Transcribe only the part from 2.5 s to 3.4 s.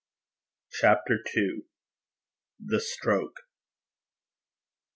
THE STROKE.